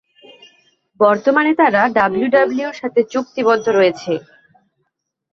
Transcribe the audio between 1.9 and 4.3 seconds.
ডাব্লিউডাব্লিউইর সাথে চুক্তিবদ্ধ রয়েছে।